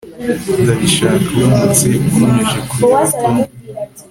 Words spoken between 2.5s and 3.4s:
kureba Tom